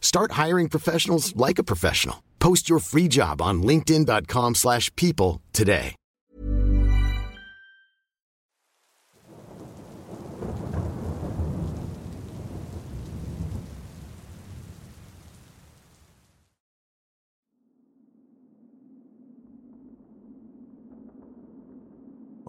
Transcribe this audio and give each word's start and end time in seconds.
Start 0.00 0.32
hiring 0.32 0.68
professionals 0.68 1.34
like 1.36 1.58
a 1.58 1.64
professional. 1.64 2.16
Post 2.40 2.68
your 2.68 2.80
free 2.80 3.06
job 3.08 3.40
on 3.40 3.62
linkedin.com 3.62 4.56
slash 4.56 4.90
people 4.96 5.40
today. 5.52 5.94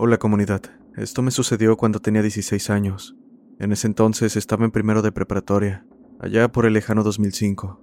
Hola 0.04 0.18
comunidad, 0.18 0.64
esto 0.98 1.22
me 1.22 1.30
sucedió 1.30 1.78
cuando 1.78 2.00
tenía 2.00 2.24
16 2.24 2.72
años. 2.72 3.14
En 3.60 3.72
ese 3.72 3.86
entonces 3.86 4.36
estaba 4.36 4.66
en 4.66 4.72
primero 4.72 5.04
de 5.04 5.12
preparatoria, 5.12 5.86
allá 6.22 6.52
por 6.52 6.68
el 6.68 6.74
lejano 6.74 7.02
2005. 7.02 7.82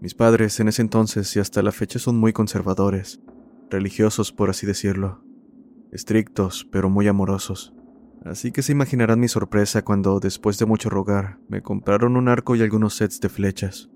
Mis 0.00 0.14
padres 0.14 0.58
en 0.58 0.66
ese 0.66 0.82
entonces 0.82 1.34
y 1.36 1.38
hasta 1.38 1.62
la 1.62 1.70
fecha 1.70 2.00
son 2.00 2.18
muy 2.18 2.32
conservadores, 2.32 3.20
religiosos 3.70 4.32
por 4.32 4.50
así 4.50 4.66
decirlo, 4.66 5.22
estrictos 5.92 6.68
pero 6.72 6.90
muy 6.90 7.06
amorosos. 7.06 7.72
Así 8.24 8.50
que 8.50 8.62
se 8.62 8.72
imaginarán 8.72 9.20
mi 9.20 9.28
sorpresa 9.28 9.82
cuando, 9.82 10.18
después 10.18 10.58
de 10.58 10.66
mucho 10.66 10.90
rogar, 10.90 11.38
me 11.48 11.62
compraron 11.62 12.16
un 12.16 12.28
arco 12.28 12.56
y 12.56 12.62
algunos 12.62 12.96
sets 12.96 13.20
de 13.20 13.28
flechas. 13.28 13.90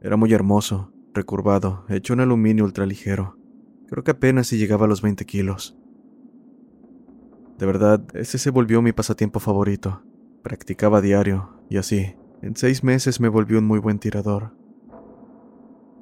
Era 0.00 0.16
muy 0.16 0.32
hermoso, 0.32 0.90
recurvado, 1.12 1.84
hecho 1.90 2.14
en 2.14 2.20
aluminio 2.20 2.64
ultraligero. 2.64 3.36
Creo 3.88 4.04
que 4.04 4.12
apenas 4.12 4.46
si 4.46 4.56
llegaba 4.56 4.86
a 4.86 4.88
los 4.88 5.02
20 5.02 5.26
kilos. 5.26 5.76
De 7.58 7.66
verdad, 7.66 8.04
ese 8.14 8.38
se 8.38 8.50
volvió 8.50 8.80
mi 8.80 8.92
pasatiempo 8.92 9.38
favorito. 9.38 10.02
Practicaba 10.42 11.00
diario, 11.00 11.53
y 11.68 11.76
así, 11.76 12.14
en 12.42 12.56
seis 12.56 12.84
meses 12.84 13.20
me 13.20 13.28
volví 13.28 13.54
un 13.54 13.66
muy 13.66 13.78
buen 13.78 13.98
tirador. 13.98 14.52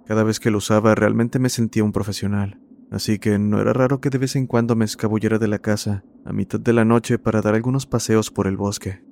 Cada 0.06 0.24
vez 0.24 0.40
que 0.40 0.50
lo 0.50 0.58
usaba 0.58 0.94
realmente 0.94 1.38
me 1.38 1.48
sentía 1.48 1.84
un 1.84 1.92
profesional, 1.92 2.60
así 2.90 3.18
que 3.18 3.38
no 3.38 3.60
era 3.60 3.72
raro 3.72 4.00
que 4.00 4.10
de 4.10 4.18
vez 4.18 4.34
en 4.36 4.46
cuando 4.46 4.74
me 4.74 4.84
escabullera 4.84 5.38
de 5.38 5.48
la 5.48 5.60
casa 5.60 6.04
a 6.24 6.32
mitad 6.32 6.58
de 6.58 6.72
la 6.72 6.84
noche 6.84 7.18
para 7.18 7.40
dar 7.40 7.54
algunos 7.54 7.86
paseos 7.86 8.30
por 8.30 8.46
el 8.46 8.56
bosque. 8.56 9.04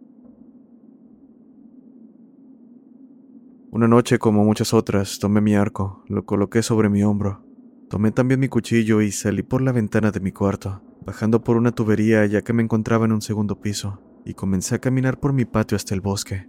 Una 3.72 3.86
noche, 3.86 4.18
como 4.18 4.44
muchas 4.44 4.74
otras, 4.74 5.20
tomé 5.20 5.40
mi 5.40 5.54
arco, 5.54 6.02
lo 6.08 6.26
coloqué 6.26 6.60
sobre 6.60 6.88
mi 6.88 7.04
hombro, 7.04 7.46
tomé 7.88 8.10
también 8.10 8.40
mi 8.40 8.48
cuchillo 8.48 9.00
y 9.00 9.12
salí 9.12 9.44
por 9.44 9.62
la 9.62 9.70
ventana 9.70 10.10
de 10.10 10.18
mi 10.18 10.32
cuarto, 10.32 10.82
bajando 11.06 11.44
por 11.44 11.56
una 11.56 11.70
tubería 11.70 12.26
ya 12.26 12.42
que 12.42 12.52
me 12.52 12.64
encontraba 12.64 13.04
en 13.04 13.12
un 13.12 13.22
segundo 13.22 13.60
piso, 13.60 14.02
y 14.24 14.34
comencé 14.34 14.74
a 14.74 14.78
caminar 14.80 15.18
por 15.18 15.32
mi 15.32 15.44
patio 15.44 15.76
hasta 15.76 15.94
el 15.94 16.00
bosque. 16.00 16.48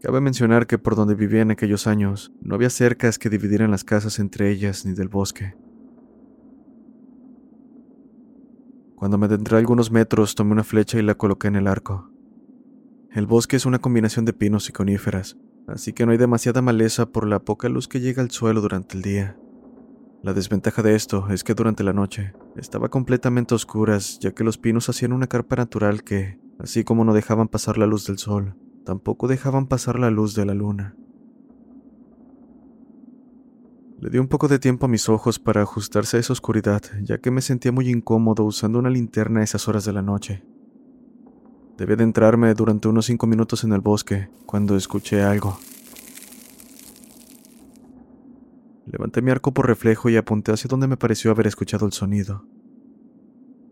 Cabe 0.00 0.20
mencionar 0.20 0.66
que 0.66 0.78
por 0.78 0.94
donde 0.94 1.14
vivía 1.14 1.42
en 1.42 1.50
aquellos 1.50 1.86
años 1.86 2.32
no 2.40 2.54
había 2.54 2.70
cercas 2.70 3.18
que 3.18 3.30
dividieran 3.30 3.70
las 3.70 3.84
casas 3.84 4.18
entre 4.20 4.50
ellas 4.50 4.86
ni 4.86 4.92
del 4.94 5.08
bosque. 5.08 5.56
Cuando 8.94 9.18
me 9.18 9.26
adentré 9.26 9.58
algunos 9.58 9.90
metros 9.90 10.34
tomé 10.34 10.52
una 10.52 10.64
flecha 10.64 10.98
y 10.98 11.02
la 11.02 11.16
coloqué 11.16 11.48
en 11.48 11.56
el 11.56 11.66
arco. 11.66 12.10
El 13.12 13.26
bosque 13.26 13.56
es 13.56 13.66
una 13.66 13.80
combinación 13.80 14.24
de 14.24 14.32
pinos 14.32 14.68
y 14.68 14.72
coníferas, 14.72 15.36
así 15.66 15.92
que 15.92 16.06
no 16.06 16.12
hay 16.12 16.18
demasiada 16.18 16.62
maleza 16.62 17.06
por 17.06 17.26
la 17.26 17.40
poca 17.40 17.68
luz 17.68 17.88
que 17.88 18.00
llega 18.00 18.22
al 18.22 18.30
suelo 18.30 18.60
durante 18.60 18.96
el 18.96 19.02
día. 19.02 19.36
La 20.22 20.32
desventaja 20.32 20.82
de 20.82 20.94
esto 20.94 21.28
es 21.30 21.44
que 21.44 21.54
durante 21.54 21.84
la 21.84 21.92
noche 21.92 22.34
estaba 22.56 22.88
completamente 22.88 23.54
oscuras, 23.54 24.18
ya 24.20 24.32
que 24.32 24.44
los 24.44 24.58
pinos 24.58 24.88
hacían 24.88 25.12
una 25.12 25.28
carpa 25.28 25.56
natural 25.56 26.02
que, 26.02 26.38
así 26.58 26.84
como 26.84 27.04
no 27.04 27.14
dejaban 27.14 27.48
pasar 27.48 27.78
la 27.78 27.86
luz 27.86 28.06
del 28.06 28.18
sol, 28.18 28.54
tampoco 28.84 29.28
dejaban 29.28 29.66
pasar 29.66 29.98
la 29.98 30.10
luz 30.10 30.34
de 30.34 30.46
la 30.46 30.54
luna. 30.54 30.96
Le 34.00 34.10
di 34.10 34.18
un 34.18 34.28
poco 34.28 34.46
de 34.46 34.60
tiempo 34.60 34.86
a 34.86 34.88
mis 34.88 35.08
ojos 35.08 35.40
para 35.40 35.62
ajustarse 35.62 36.16
a 36.16 36.20
esa 36.20 36.32
oscuridad, 36.32 36.82
ya 37.02 37.18
que 37.18 37.32
me 37.32 37.40
sentía 37.40 37.72
muy 37.72 37.88
incómodo 37.88 38.44
usando 38.44 38.78
una 38.78 38.90
linterna 38.90 39.40
a 39.40 39.44
esas 39.44 39.66
horas 39.66 39.84
de 39.84 39.92
la 39.92 40.02
noche. 40.02 40.44
Debí 41.76 41.96
de 41.96 42.04
entrarme 42.04 42.54
durante 42.54 42.88
unos 42.88 43.06
cinco 43.06 43.26
minutos 43.26 43.64
en 43.64 43.72
el 43.72 43.80
bosque, 43.80 44.30
cuando 44.46 44.76
escuché 44.76 45.22
algo. 45.22 45.58
Levanté 48.86 49.20
mi 49.20 49.30
arco 49.30 49.52
por 49.52 49.66
reflejo 49.66 50.08
y 50.08 50.16
apunté 50.16 50.52
hacia 50.52 50.68
donde 50.68 50.88
me 50.88 50.96
pareció 50.96 51.30
haber 51.30 51.46
escuchado 51.46 51.84
el 51.84 51.92
sonido. 51.92 52.46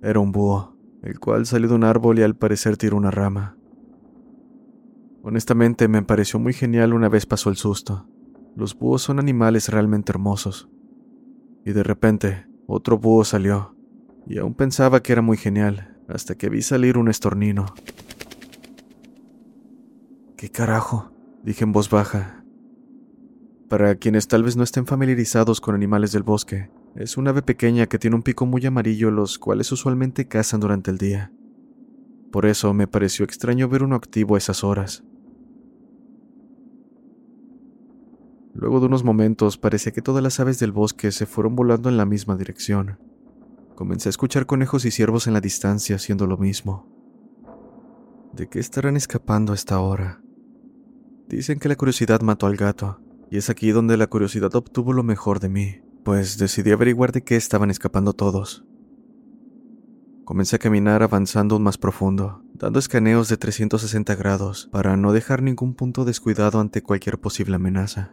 Era 0.03 0.21
un 0.21 0.31
búho, 0.31 0.76
el 1.07 1.21
cual 1.21 1.47
salió 1.47 1.69
de 1.69 1.75
un 1.75 1.85
árbol 1.85 2.19
y 2.19 2.23
al 2.23 2.35
parecer 2.35 2.77
tiró 2.77 2.97
una 2.97 3.13
rama. 3.13 3.57
Honestamente 5.23 5.87
me 5.89 6.03
pareció 6.03 6.39
muy 6.41 6.53
genial 6.53 6.93
una 6.93 7.09
vez 7.09 7.27
pasó 7.27 7.49
el 7.49 7.57
susto. 7.57 8.09
Los 8.57 8.77
búhos 8.77 9.03
son 9.03 9.19
animales 9.19 9.69
realmente 9.69 10.11
hermosos. 10.11 10.69
Y 11.65 11.73
de 11.73 11.83
repente, 11.83 12.47
otro 12.67 12.99
búho 12.99 13.25
salió, 13.25 13.77
y 14.27 14.39
aún 14.39 14.55
pensaba 14.55 15.03
que 15.03 15.13
era 15.13 15.23
muy 15.23 15.37
genial, 15.37 15.97
hasta 16.09 16.35
que 16.35 16.49
vi 16.49 16.63
salir 16.63 16.99
un 16.99 17.09
estornino. 17.09 17.67
¿Qué 20.37 20.51
carajo? 20.51 21.13
dije 21.45 21.65
en 21.65 21.73
voz 21.73 21.89
baja. 21.89 22.45
Para 23.69 23.95
quienes 23.97 24.29
tal 24.29 24.43
vez 24.43 24.57
no 24.57 24.65
estén 24.65 24.87
familiarizados 24.87 25.61
con 25.61 25.75
animales 25.75 26.13
del 26.13 26.23
bosque, 26.25 26.71
es 26.99 27.17
un 27.17 27.29
ave 27.29 27.43
pequeña 27.43 27.87
que 27.87 27.99
tiene 27.99 28.17
un 28.17 28.23
pico 28.23 28.47
muy 28.47 28.65
amarillo, 28.65 29.11
los 29.11 29.39
cuales 29.39 29.71
usualmente 29.71 30.29
cazan 30.29 30.61
durante 30.61 30.91
el 30.91 30.99
día. 30.99 31.31
Por 32.33 32.47
eso 32.47 32.73
me 32.73 32.87
pareció 32.87 33.25
extraño 33.25 33.69
ver 33.69 33.83
uno 33.83 33.97
activo 33.97 34.35
a 34.35 34.39
esas 34.39 34.65
horas. 34.65 35.05
Luego 38.55 38.81
de 38.81 38.87
unos 38.87 39.05
momentos 39.05 39.59
parecía 39.59 39.93
que 39.93 40.01
todas 40.01 40.23
las 40.23 40.41
aves 40.41 40.59
del 40.59 40.73
bosque 40.73 41.13
se 41.13 41.27
fueron 41.27 41.55
volando 41.55 41.91
en 41.91 41.99
la 41.99 42.07
misma 42.07 42.37
dirección. 42.37 42.99
Comencé 43.75 44.09
a 44.09 44.11
escuchar 44.11 44.47
conejos 44.47 44.87
y 44.87 44.91
ciervos 44.91 45.27
en 45.27 45.35
la 45.35 45.43
distancia 45.43 45.97
haciendo 45.97 46.27
lo 46.27 46.39
mismo. 46.39 46.91
¿De 48.33 48.49
qué 48.49 48.59
estarán 48.59 48.97
escapando 48.97 49.53
a 49.53 49.55
esta 49.55 49.79
hora? 49.81 50.23
Dicen 51.29 51.59
que 51.59 51.69
la 51.69 51.77
curiosidad 51.77 52.23
mató 52.23 52.47
al 52.47 52.57
gato, 52.57 53.01
y 53.31 53.37
es 53.37 53.51
aquí 53.51 53.71
donde 53.71 53.99
la 53.99 54.07
curiosidad 54.07 54.55
obtuvo 54.55 54.95
lo 54.95 55.03
mejor 55.03 55.41
de 55.41 55.49
mí, 55.51 55.81
pues 56.07 56.39
decidí 56.39 56.71
averiguar 56.71 57.11
de 57.11 57.25
qué 57.25 57.35
estaban 57.35 57.69
escapando 57.69 58.13
todos. 58.13 58.65
Comencé 60.25 60.55
a 60.55 60.61
caminar 60.61 61.03
avanzando 61.03 61.57
aún 61.57 61.65
más 61.65 61.79
profundo, 61.79 62.45
dando 62.55 62.79
escaneos 62.79 63.29
de 63.29 63.37
360 63.37 64.15
grados 64.15 64.69
para 64.71 64.97
no 64.97 65.13
dejar 65.13 65.43
ningún 65.43 65.75
punto 65.75 66.05
descuidado 66.05 66.61
ante 66.61 66.81
cualquier 66.81 67.19
posible 67.19 67.57
amenaza. 67.57 68.13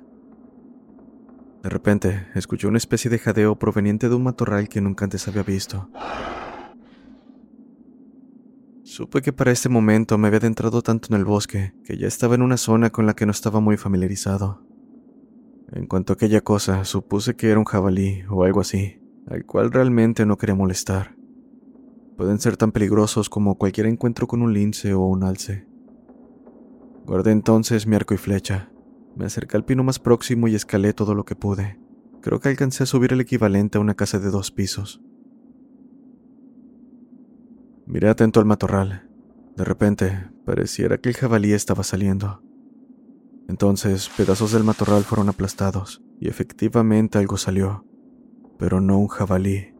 De 1.62 1.69
repente, 1.69 2.25
escuché 2.34 2.66
una 2.66 2.80
especie 2.80 3.12
de 3.12 3.19
jadeo 3.19 3.60
proveniente 3.60 4.10
de 4.10 4.16
un 4.16 4.24
matorral 4.24 4.69
que 4.69 4.81
nunca 4.81 5.06
antes 5.06 5.28
había 5.28 5.44
visto. 5.44 5.88
Supe 8.81 9.22
que 9.22 9.34
para 9.34 9.51
este 9.51 9.69
momento 9.69 10.18
me 10.18 10.30
había 10.30 10.39
adentrado 10.39 10.81
tanto 10.81 11.10
en 11.12 11.19
el 11.19 11.25
bosque 11.25 11.75
que 11.86 11.96
ya 12.00 12.07
estaba 12.07 12.34
en 12.34 12.42
una 12.42 12.57
zona 12.57 12.89
con 12.89 13.06
la 13.06 13.13
que 13.13 13.28
no 13.28 13.31
estaba 13.31 13.60
muy 13.60 13.78
familiarizado. 13.78 14.73
En 15.74 15.88
cuanto 15.88 16.14
a 16.14 16.16
aquella 16.16 16.42
cosa, 16.42 16.86
supuse 16.86 17.36
que 17.36 17.50
era 17.50 17.58
un 17.58 17.66
jabalí 17.66 18.24
o 18.30 18.44
algo 18.44 18.62
así, 18.62 19.02
al 19.28 19.44
cual 19.46 19.72
realmente 19.72 20.24
no 20.24 20.38
quería 20.38 20.54
molestar. 20.54 21.16
Pueden 22.16 22.40
ser 22.40 22.58
tan 22.58 22.72
peligrosos 22.72 23.28
como 23.28 23.58
cualquier 23.58 23.88
encuentro 23.88 24.28
con 24.28 24.44
un 24.44 24.54
lince 24.54 24.94
o 24.94 25.02
un 25.02 25.24
alce. 25.24 25.66
Guardé 27.08 27.31
entonces 27.31 27.88
mi 27.88 27.96
arco 27.96 28.14
y 28.14 28.18
flecha. 28.18 28.72
Me 29.16 29.25
acerqué 29.25 29.58
al 29.58 29.66
pino 29.66 29.84
más 29.84 29.98
próximo 29.98 30.48
y 30.48 30.54
escalé 30.54 30.94
todo 30.94 31.16
lo 31.16 31.25
que 31.25 31.36
pude. 31.36 31.80
Creo 32.22 32.40
que 32.40 32.50
alcancé 32.50 32.84
a 32.84 32.86
subir 32.86 33.12
el 33.12 33.22
equivalente 33.22 33.80
a 33.80 33.81
una 33.81 33.96
casa 33.96 34.20
de 34.20 34.30
dos 34.30 34.52
pisos. 34.52 35.02
Miré 37.88 38.10
atento 38.10 38.40
al 38.40 38.46
matorral. 38.46 39.10
De 39.58 39.64
repente, 39.64 40.30
pareciera 40.46 41.00
que 41.00 41.10
el 41.10 41.16
jabalí 41.16 41.52
estaba 41.52 41.84
saliendo. 41.84 42.44
Entonces, 43.48 44.10
pedazos 44.16 44.51
del 44.51 44.63
matorral 44.63 45.04
fueron 45.04 45.30
aplastados, 45.30 46.01
y 46.19 46.30
efectivamente 46.30 47.18
algo 47.18 47.38
salió, 47.38 47.86
pero 48.57 48.80
no 48.80 48.98
un 48.98 49.07
jabalí. 49.07 49.74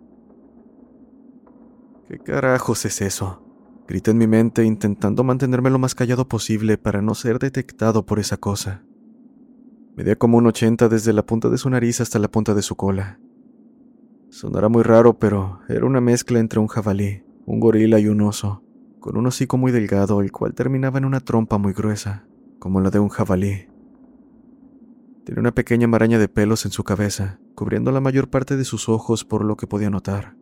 ¿Qué 2.10 2.20
carajos 2.20 2.86
es 2.86 3.02
eso? 3.02 3.42
Grité 3.88 4.12
en 4.12 4.18
mi 4.18 4.28
mente 4.28 4.64
intentando 4.64 5.24
mantenerme 5.24 5.70
lo 5.70 5.80
más 5.80 5.96
callado 5.96 6.28
posible 6.28 6.78
para 6.78 7.02
no 7.02 7.16
ser 7.16 7.40
detectado 7.40 8.06
por 8.06 8.20
esa 8.20 8.38
cosa. 8.38 8.84
Medía 9.96 10.16
como 10.16 10.38
un 10.38 10.48
ochenta 10.48 10.90
desde 10.90 11.14
la 11.14 11.26
punta 11.26 11.50
de 11.50 11.58
su 11.58 11.70
nariz 11.70 12.02
hasta 12.02 12.20
la 12.20 12.30
punta 12.30 12.54
de 12.54 12.62
su 12.62 12.76
cola. 12.76 13.20
Sonará 14.30 14.68
muy 14.68 14.84
raro, 14.84 15.20
pero 15.20 15.60
era 15.70 15.86
una 15.86 16.02
mezcla 16.02 16.40
entre 16.40 16.60
un 16.60 16.68
jabalí, 16.68 17.24
un 17.46 17.60
gorila 17.60 18.00
y 18.00 18.08
un 18.08 18.22
oso, 18.22 18.64
con 19.00 19.18
un 19.18 19.28
hocico 19.28 19.58
muy 19.58 19.72
delgado, 19.72 20.22
el 20.22 20.32
cual 20.32 20.54
terminaba 20.54 20.98
en 20.98 21.06
una 21.06 21.20
trompa 21.20 21.58
muy 21.58 21.74
gruesa, 21.74 22.26
como 22.64 22.80
la 22.80 22.92
de 22.92 23.00
un 23.00 23.10
jabalí. 23.10 23.68
Tenía 25.26 25.42
una 25.42 25.54
pequeña 25.54 25.86
maraña 25.86 26.18
de 26.18 26.30
pelos 26.30 26.64
en 26.64 26.72
su 26.72 26.86
cabeza, 26.86 27.38
cubriendo 27.56 27.92
la 27.92 28.00
mayor 28.00 28.30
parte 28.30 28.56
de 28.56 28.64
sus 28.64 28.88
ojos 28.88 29.26
por 29.26 29.44
lo 29.44 29.58
que 29.58 29.68
podía 29.68 29.90
notar. 29.90 30.38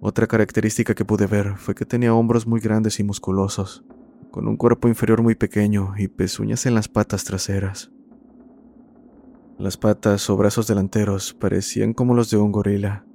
Otra 0.00 0.26
característica 0.26 0.96
que 0.96 1.04
pude 1.04 1.28
ver 1.28 1.54
fue 1.58 1.76
que 1.76 1.84
tenía 1.84 2.12
hombros 2.12 2.48
muy 2.48 2.58
grandes 2.58 2.98
y 2.98 3.04
musculosos, 3.04 3.84
con 4.32 4.48
un 4.48 4.56
cuerpo 4.56 4.88
inferior 4.88 5.22
muy 5.22 5.36
pequeño 5.36 5.94
y 5.96 6.08
pezuñas 6.08 6.66
en 6.66 6.74
las 6.74 6.88
patas 6.88 7.22
traseras. 7.22 7.92
Las 9.58 9.76
patas 9.76 10.28
o 10.28 10.36
brazos 10.36 10.66
delanteros 10.66 11.34
parecían 11.34 11.94
como 11.94 12.14
los 12.14 12.30
de 12.30 12.38
un 12.38 12.50
gorila, 12.50 13.06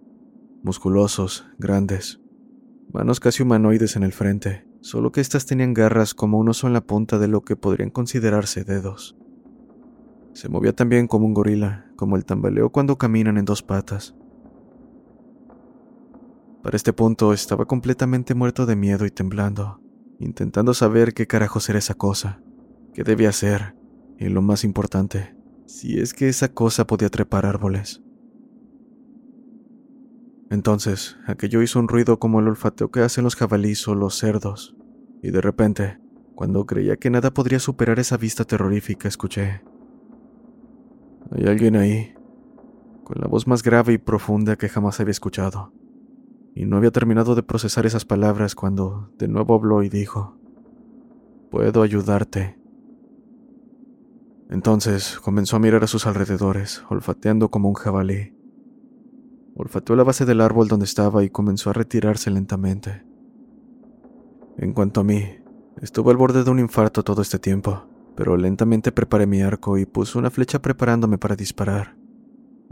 musculosos, 0.64 1.46
grandes, 1.58 2.22
manos 2.94 3.20
casi 3.20 3.44
humanoides 3.44 3.98
en 3.98 4.04
el 4.04 4.14
frente, 4.14 4.65
solo 4.86 5.12
que 5.12 5.20
éstas 5.20 5.48
tenían 5.48 5.74
garras 5.74 6.14
como 6.14 6.38
un 6.38 6.48
oso 6.50 6.68
en 6.68 6.74
la 6.74 6.82
punta 6.86 7.18
de 7.18 7.28
lo 7.28 7.42
que 7.42 7.56
podrían 7.56 7.90
considerarse 7.90 8.64
dedos. 8.64 9.18
Se 10.34 10.48
movía 10.48 10.74
también 10.74 11.08
como 11.08 11.26
un 11.26 11.34
gorila, 11.34 11.88
como 11.96 12.18
el 12.18 12.24
tambaleo 12.24 12.70
cuando 12.70 12.96
caminan 12.96 13.40
en 13.40 13.46
dos 13.46 13.64
patas. 13.64 14.16
Para 16.62 16.78
este 16.78 16.94
punto 16.94 17.34
estaba 17.34 17.66
completamente 17.66 18.36
muerto 18.36 18.68
de 18.68 18.76
miedo 18.76 19.08
y 19.08 19.10
temblando, 19.10 19.82
intentando 20.20 20.76
saber 20.76 21.16
qué 21.16 21.26
carajos 21.26 21.68
era 21.68 21.80
esa 21.80 21.96
cosa, 21.96 22.40
qué 22.94 23.04
debía 23.04 23.30
hacer, 23.30 23.76
y 24.20 24.30
lo 24.30 24.44
más 24.44 24.64
importante, 24.64 25.36
si 25.66 25.98
es 26.00 26.14
que 26.14 26.30
esa 26.30 26.50
cosa 26.50 26.86
podía 26.86 27.10
trepar 27.10 27.48
árboles. 27.48 28.05
Entonces, 30.50 31.18
aquello 31.26 31.62
hizo 31.62 31.80
un 31.80 31.88
ruido 31.88 32.20
como 32.20 32.40
el 32.40 32.48
olfateo 32.48 32.92
que 32.92 33.02
hacen 33.02 33.24
los 33.24 33.36
jabalíes 33.36 33.88
o 33.88 33.96
los 33.96 34.18
cerdos, 34.18 34.76
y 35.22 35.32
de 35.32 35.42
repente, 35.42 36.00
cuando 36.36 36.66
creía 36.66 36.98
que 36.98 37.10
nada 37.10 37.34
podría 37.34 37.60
superar 37.60 38.00
esa 38.00 38.18
vista 38.18 38.44
terrorífica, 38.44 39.08
escuché. 39.08 39.64
Hay 41.32 41.48
alguien 41.48 41.76
ahí, 41.76 42.14
con 43.04 43.20
la 43.20 43.28
voz 43.28 43.48
más 43.48 43.64
grave 43.64 43.94
y 43.94 43.98
profunda 43.98 44.56
que 44.56 44.70
jamás 44.70 45.00
había 45.00 45.12
escuchado. 45.12 45.74
Y 46.54 46.66
no 46.66 46.78
había 46.78 46.92
terminado 46.92 47.36
de 47.36 47.44
procesar 47.44 47.86
esas 47.86 48.06
palabras 48.06 48.56
cuando 48.56 49.12
de 49.18 49.28
nuevo 49.28 49.56
habló 49.56 49.84
y 49.84 49.90
dijo, 49.90 50.38
Puedo 51.50 51.82
ayudarte. 51.82 52.60
Entonces 54.50 55.20
comenzó 55.20 55.56
a 55.56 55.60
mirar 55.60 55.84
a 55.84 55.88
sus 55.88 56.06
alrededores, 56.06 56.84
olfateando 56.90 57.50
como 57.50 57.70
un 57.70 57.76
jabalí. 57.76 58.35
Olfateó 59.56 59.96
la 59.96 60.04
base 60.04 60.26
del 60.26 60.42
árbol 60.42 60.68
donde 60.68 60.84
estaba 60.84 61.24
y 61.24 61.30
comenzó 61.30 61.70
a 61.70 61.74
retirarse 61.74 62.30
lentamente. 62.30 63.06
En 64.58 64.74
cuanto 64.74 65.00
a 65.00 65.04
mí, 65.06 65.24
estuve 65.82 66.12
al 66.12 66.18
borde 66.18 66.44
de 66.44 66.52
un 66.52 66.60
infarto 66.60 67.04
todo 67.04 67.22
este 67.22 67.40
tiempo, 67.40 67.86
pero 68.16 68.36
lentamente 68.36 68.92
preparé 68.92 69.28
mi 69.28 69.42
arco 69.42 69.78
y 69.78 69.86
puse 69.86 70.18
una 70.18 70.30
flecha 70.30 70.62
preparándome 70.62 71.18
para 71.18 71.38
disparar. 71.38 71.96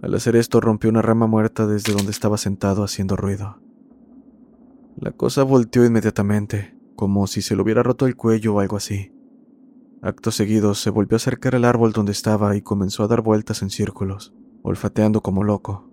Al 0.02 0.14
hacer 0.14 0.36
esto 0.36 0.60
rompió 0.60 0.90
una 0.90 1.02
rama 1.02 1.26
muerta 1.26 1.68
desde 1.68 1.94
donde 1.94 2.12
estaba 2.12 2.38
sentado 2.38 2.84
haciendo 2.84 3.16
ruido. 3.16 3.60
La 4.98 5.12
cosa 5.12 5.44
volteó 5.44 5.86
inmediatamente, 5.86 6.78
como 6.98 7.28
si 7.28 7.42
se 7.42 7.56
le 7.56 7.62
hubiera 7.62 7.82
roto 7.82 8.08
el 8.08 8.18
cuello 8.18 8.56
o 8.56 8.60
algo 8.60 8.76
así. 8.76 9.14
Acto 10.02 10.32
seguido 10.32 10.76
se 10.76 10.90
volvió 10.90 11.16
a 11.16 11.18
acercar 11.18 11.56
al 11.56 11.64
árbol 11.64 11.94
donde 11.94 12.12
estaba 12.12 12.58
y 12.58 12.62
comenzó 12.62 13.04
a 13.04 13.08
dar 13.08 13.22
vueltas 13.22 13.62
en 13.62 13.70
círculos, 13.70 14.34
olfateando 14.62 15.22
como 15.22 15.46
loco. 15.46 15.93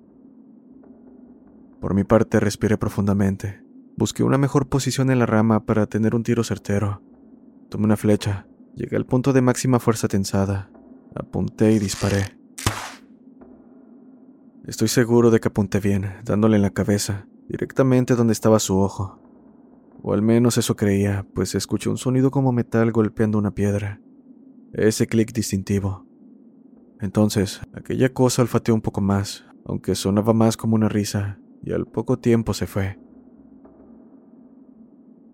Por 1.80 1.94
mi 1.94 2.04
parte 2.04 2.40
respiré 2.40 2.76
profundamente. 2.76 3.62
Busqué 3.96 4.22
una 4.22 4.38
mejor 4.38 4.68
posición 4.68 5.10
en 5.10 5.18
la 5.18 5.26
rama 5.26 5.64
para 5.64 5.86
tener 5.86 6.14
un 6.14 6.22
tiro 6.22 6.44
certero. 6.44 7.02
Tomé 7.70 7.84
una 7.84 7.96
flecha, 7.96 8.46
llegué 8.74 8.96
al 8.96 9.06
punto 9.06 9.32
de 9.32 9.40
máxima 9.40 9.78
fuerza 9.78 10.06
tensada, 10.06 10.70
apunté 11.14 11.72
y 11.72 11.78
disparé. 11.78 12.36
Estoy 14.66 14.88
seguro 14.88 15.30
de 15.30 15.40
que 15.40 15.48
apunté 15.48 15.80
bien, 15.80 16.06
dándole 16.24 16.56
en 16.56 16.62
la 16.62 16.70
cabeza, 16.70 17.26
directamente 17.48 18.14
donde 18.14 18.34
estaba 18.34 18.58
su 18.58 18.78
ojo. 18.78 19.20
O 20.02 20.12
al 20.12 20.22
menos 20.22 20.58
eso 20.58 20.76
creía, 20.76 21.26
pues 21.34 21.54
escuché 21.54 21.88
un 21.88 21.96
sonido 21.96 22.30
como 22.30 22.52
metal 22.52 22.92
golpeando 22.92 23.38
una 23.38 23.52
piedra. 23.52 24.00
Ese 24.72 25.06
clic 25.06 25.32
distintivo. 25.32 26.06
Entonces, 27.00 27.60
aquella 27.74 28.12
cosa 28.12 28.42
olfateó 28.42 28.74
un 28.74 28.82
poco 28.82 29.00
más, 29.00 29.46
aunque 29.64 29.94
sonaba 29.94 30.34
más 30.34 30.56
como 30.56 30.74
una 30.74 30.88
risa, 30.88 31.39
y 31.62 31.72
al 31.72 31.86
poco 31.86 32.18
tiempo 32.18 32.54
se 32.54 32.66
fue. 32.66 32.98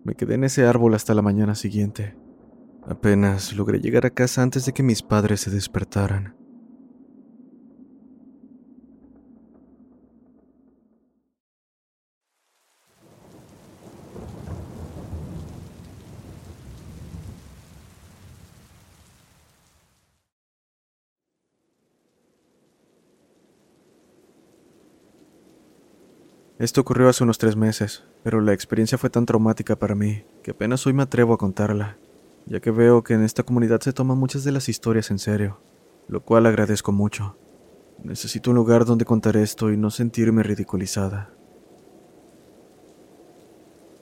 Me 0.03 0.15
quedé 0.15 0.35
en 0.35 0.45
ese 0.45 0.65
árbol 0.65 0.93
hasta 0.93 1.13
la 1.13 1.21
mañana 1.21 1.55
siguiente. 1.55 2.15
Apenas 2.85 3.53
logré 3.53 3.79
llegar 3.79 4.05
a 4.05 4.11
casa 4.11 4.41
antes 4.41 4.65
de 4.65 4.71
que 4.71 4.83
mis 4.83 5.01
padres 5.01 5.41
se 5.41 5.51
despertaran. 5.51 6.36
Esto 26.59 26.81
ocurrió 26.81 27.07
hace 27.07 27.23
unos 27.23 27.37
tres 27.37 27.55
meses, 27.55 28.03
pero 28.23 28.41
la 28.41 28.51
experiencia 28.51 28.97
fue 28.97 29.11
tan 29.11 29.27
traumática 29.27 29.75
para 29.75 29.93
mí 29.93 30.25
que 30.41 30.51
apenas 30.51 30.87
hoy 30.87 30.93
me 30.93 31.03
atrevo 31.03 31.35
a 31.35 31.37
contarla, 31.37 31.99
ya 32.47 32.59
que 32.59 32.71
veo 32.71 33.03
que 33.03 33.13
en 33.13 33.23
esta 33.23 33.43
comunidad 33.43 33.79
se 33.81 33.93
toman 33.93 34.17
muchas 34.17 34.43
de 34.43 34.51
las 34.51 34.67
historias 34.67 35.11
en 35.11 35.19
serio, 35.19 35.59
lo 36.07 36.23
cual 36.23 36.47
agradezco 36.47 36.91
mucho. 36.91 37.37
Necesito 38.03 38.49
un 38.49 38.55
lugar 38.55 38.85
donde 38.85 39.05
contar 39.05 39.37
esto 39.37 39.71
y 39.71 39.77
no 39.77 39.91
sentirme 39.91 40.41
ridiculizada. 40.41 41.31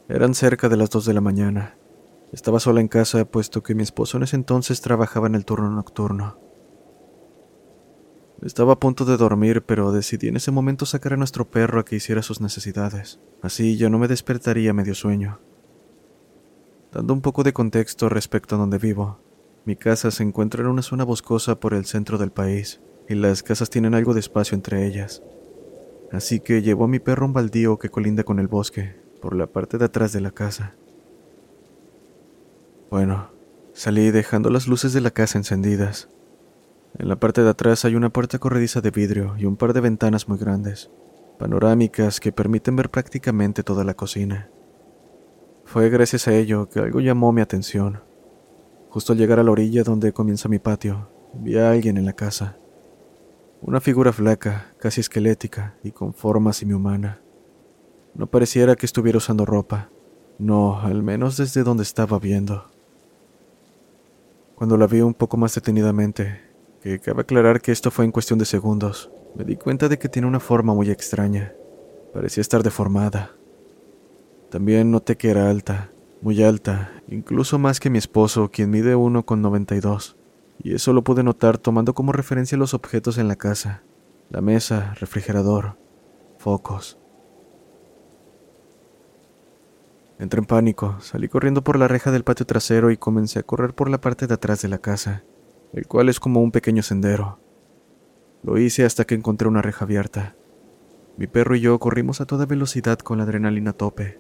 Eran 0.08 0.34
cerca 0.34 0.70
de 0.70 0.78
las 0.78 0.90
dos 0.90 1.04
de 1.04 1.14
la 1.14 1.22
mañana. 1.22 1.78
Estaba 2.32 2.62
sola 2.62 2.80
en 2.80 2.88
casa 2.88 3.26
puesto 3.26 3.64
que 3.64 3.76
mi 3.76 3.84
esposo 3.84 4.16
en 4.16 4.24
ese 4.24 4.38
entonces 4.38 4.80
trabajaba 4.80 5.28
en 5.28 5.36
el 5.36 5.44
turno 5.44 5.70
nocturno. 5.72 6.45
Estaba 8.42 8.74
a 8.74 8.80
punto 8.80 9.06
de 9.06 9.18
dormir, 9.18 9.64
pero 9.64 9.92
decidí 9.92 10.28
en 10.28 10.36
ese 10.36 10.52
momento 10.52 10.86
sacar 10.86 11.14
a 11.14 11.18
nuestro 11.18 11.50
perro 11.50 11.80
a 11.80 11.86
que 11.86 11.96
hiciera 11.96 12.22
sus 12.22 12.42
necesidades. 12.42 13.20
Así 13.42 13.78
yo 13.78 13.90
no 13.90 13.98
me 13.98 14.08
despertaría 14.08 14.74
medio 14.74 14.94
sueño. 14.94 15.40
Dando 16.92 17.14
un 17.14 17.22
poco 17.22 17.44
de 17.44 17.54
contexto 17.54 18.10
respecto 18.10 18.56
a 18.56 18.58
donde 18.58 18.78
vivo, 18.78 19.20
mi 19.66 19.76
casa 19.76 20.12
se 20.12 20.24
encuentra 20.24 20.62
en 20.62 20.68
una 20.68 20.82
zona 20.82 21.04
boscosa 21.04 21.60
por 21.60 21.74
el 21.74 21.86
centro 21.86 22.18
del 22.18 22.32
país, 22.32 22.82
y 23.10 23.16
las 23.16 23.42
casas 23.42 23.70
tienen 23.70 23.96
algo 23.96 24.14
de 24.14 24.20
espacio 24.20 24.56
entre 24.56 24.86
ellas. 24.86 25.24
Así 26.12 26.40
que 26.40 26.62
llevo 26.62 26.86
a 26.86 26.88
mi 26.88 27.00
perro 27.00 27.26
un 27.26 27.34
baldío 27.34 27.80
que 27.80 27.90
colinda 27.90 28.24
con 28.24 28.40
el 28.40 28.48
bosque, 28.48 28.96
por 29.22 29.36
la 29.36 29.48
parte 29.48 29.78
de 29.78 29.86
atrás 29.86 30.14
de 30.14 30.22
la 30.22 30.32
casa. 30.32 30.76
Bueno, 32.92 33.30
salí 33.74 34.12
dejando 34.12 34.50
las 34.50 34.68
luces 34.68 34.94
de 34.94 35.02
la 35.02 35.12
casa 35.12 35.38
encendidas. 35.38 36.10
En 36.98 37.10
la 37.10 37.18
parte 37.18 37.44
de 37.44 37.50
atrás 37.50 37.84
hay 37.84 37.96
una 37.96 38.10
puerta 38.10 38.40
corrediza 38.40 38.80
de 38.80 38.90
vidrio 38.90 39.36
y 39.38 39.46
un 39.46 39.58
par 39.58 39.74
de 39.74 39.82
ventanas 39.82 40.30
muy 40.30 40.38
grandes, 40.38 40.90
panorámicas 41.38 42.22
que 42.22 42.32
permiten 42.32 42.78
ver 42.78 42.90
prácticamente 42.90 43.64
toda 43.64 43.84
la 43.84 43.96
cocina. 43.96 44.50
Fue 45.66 45.90
gracias 45.90 46.28
a 46.28 46.34
ello 46.34 46.70
que 46.70 46.80
algo 46.80 47.02
llamó 47.02 47.34
mi 47.34 47.42
atención. 47.42 48.02
Justo 48.90 49.12
al 49.12 49.20
llegar 49.20 49.40
a 49.40 49.44
la 49.44 49.52
orilla 49.52 49.84
donde 49.84 50.14
comienza 50.14 50.48
mi 50.48 50.60
patio, 50.60 51.10
vi 51.34 51.58
a 51.58 51.70
alguien 51.70 51.98
en 51.98 52.06
la 52.06 52.14
casa. 52.14 52.58
Una 53.62 53.82
figura 53.82 54.14
flaca, 54.14 54.74
casi 54.80 55.02
esquelética 55.02 55.76
y 55.84 55.92
con 55.92 56.14
forma 56.14 56.54
semi-humana. 56.54 57.20
No 58.14 58.28
pareciera 58.28 58.76
que 58.78 58.86
estuviera 58.86 59.18
usando 59.18 59.46
ropa. 59.46 59.90
No, 60.38 60.80
al 60.80 61.04
menos 61.04 61.36
desde 61.36 61.64
donde 61.64 61.84
estaba 61.84 62.20
viendo. 62.20 62.70
Cuando 64.56 64.78
la 64.78 64.88
vi 64.88 65.02
un 65.02 65.14
poco 65.14 65.36
más 65.36 65.56
detenidamente, 65.56 66.45
que 66.86 67.00
cabe 67.00 67.22
aclarar 67.22 67.62
que 67.62 67.72
esto 67.72 67.90
fue 67.90 68.06
en 68.06 68.12
cuestión 68.12 68.38
de 68.38 68.46
segundos, 68.46 69.10
me 69.34 69.44
di 69.44 69.56
cuenta 69.56 69.90
de 69.90 69.98
que 69.98 70.08
tiene 70.08 70.28
una 70.28 70.40
forma 70.40 70.76
muy 70.76 70.92
extraña. 70.92 71.52
Parecía 72.14 72.42
estar 72.42 72.62
deformada. 72.62 73.32
También 74.52 74.92
noté 74.92 75.18
que 75.18 75.32
era 75.32 75.50
alta, 75.50 75.90
muy 76.22 76.44
alta, 76.44 76.92
incluso 77.08 77.58
más 77.58 77.80
que 77.80 77.90
mi 77.90 77.98
esposo, 77.98 78.52
quien 78.52 78.70
mide 78.70 78.96
1,92. 78.96 80.16
Y 80.62 80.76
eso 80.76 80.94
lo 80.94 81.04
pude 81.04 81.24
notar 81.24 81.58
tomando 81.58 81.96
como 81.96 82.12
referencia 82.12 82.56
los 82.56 82.76
objetos 82.76 83.18
en 83.18 83.28
la 83.30 83.36
casa. 83.36 83.82
La 84.30 84.42
mesa, 84.42 84.94
refrigerador, 85.00 85.80
focos. 86.38 87.00
Entré 90.20 90.40
en 90.40 90.46
pánico, 90.46 90.98
salí 91.00 91.30
corriendo 91.30 91.64
por 91.64 91.80
la 91.80 91.88
reja 91.88 92.12
del 92.12 92.24
patio 92.24 92.46
trasero 92.46 92.92
y 92.92 92.98
comencé 92.98 93.40
a 93.40 93.44
correr 93.44 93.74
por 93.74 93.90
la 93.90 94.00
parte 94.00 94.28
de 94.28 94.36
atrás 94.36 94.62
de 94.62 94.68
la 94.68 94.78
casa, 94.78 95.24
el 95.76 95.88
cual 95.88 96.08
es 96.08 96.22
como 96.22 96.42
un 96.42 96.52
pequeño 96.52 96.82
sendero. 96.82 97.38
Lo 98.44 98.58
hice 98.58 98.86
hasta 98.86 99.04
que 99.04 99.14
encontré 99.14 99.48
una 99.50 99.62
reja 99.62 99.84
abierta. 99.84 100.36
Mi 101.18 101.28
perro 101.28 101.56
y 101.56 101.60
yo 101.60 101.78
corrimos 101.80 102.22
a 102.22 102.26
toda 102.26 102.46
velocidad 102.46 102.98
con 103.00 103.18
la 103.18 103.26
adrenalina 103.26 103.72
a 103.72 103.74
tope. 103.74 104.18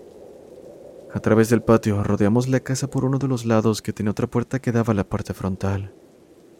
A 1.13 1.21
través 1.21 1.49
del 1.49 1.61
patio 1.61 2.03
rodeamos 2.03 2.49
la 2.49 2.59
casa 2.59 2.89
por 2.89 3.05
uno 3.05 3.19
de 3.19 3.29
los 3.29 3.45
lados 3.45 3.81
que 3.81 3.93
tenía 3.93 4.11
otra 4.11 4.27
puerta 4.27 4.59
que 4.59 4.73
daba 4.73 4.91
a 4.91 4.95
la 4.95 5.07
parte 5.07 5.33
frontal. 5.33 5.93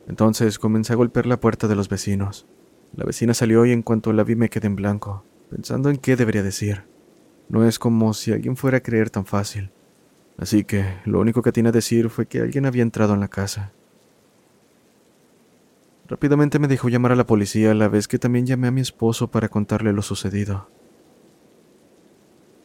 Entonces 0.08 0.60
comencé 0.60 0.94
a 0.94 0.96
golpear 0.96 1.25
la 1.25 1.42
puerta 1.42 1.68
de 1.68 1.75
los 1.75 1.90
vecinos. 1.90 2.48
La 2.96 3.04
vecina 3.04 3.34
salió 3.34 3.66
y 3.66 3.74
en 3.74 3.82
cuanto 3.82 4.14
la 4.14 4.24
vi 4.24 4.36
me 4.38 4.50
quedé 4.50 4.68
en 4.68 4.78
blanco, 4.78 5.25
pensando 5.50 5.90
en 5.90 5.98
qué 5.98 6.16
debería 6.16 6.42
decir. 6.42 6.84
No 7.50 7.66
es 7.68 7.80
como 7.80 8.14
si 8.14 8.32
alguien 8.32 8.56
fuera 8.56 8.78
a 8.78 8.82
creer 8.82 9.10
tan 9.10 9.25
fácil. 9.25 9.72
Así 10.38 10.64
que 10.64 10.86
lo 11.04 11.20
único 11.20 11.42
que 11.42 11.52
tenía 11.52 11.70
a 11.70 11.74
decir 11.74 12.10
fue 12.10 12.28
que 12.28 12.40
alguien 12.40 12.66
había 12.66 12.84
entrado 12.84 13.14
en 13.14 13.20
la 13.20 13.28
casa. 13.28 13.74
Rápidamente 16.07 16.59
me 16.59 16.67
dejó 16.67 16.89
llamar 16.89 17.12
a 17.12 17.15
la 17.15 17.25
policía 17.25 17.71
a 17.71 17.74
la 17.75 17.88
vez 17.88 18.07
que 18.07 18.19
también 18.19 18.45
llamé 18.45 18.67
a 18.67 18.71
mi 18.71 18.81
esposo 18.81 19.31
para 19.31 19.50
contarle 19.50 19.91
lo 19.93 20.01
sucedido. 20.01 20.69